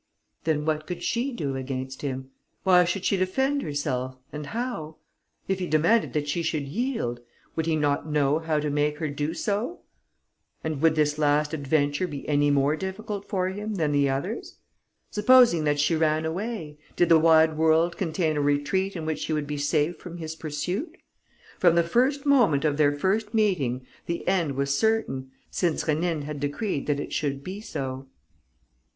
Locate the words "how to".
8.39-8.71